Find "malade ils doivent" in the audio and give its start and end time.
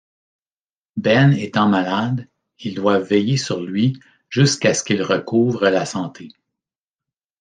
1.69-3.03